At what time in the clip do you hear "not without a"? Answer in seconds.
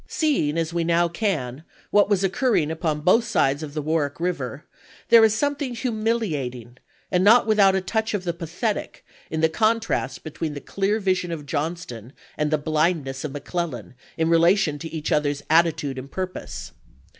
7.23-7.81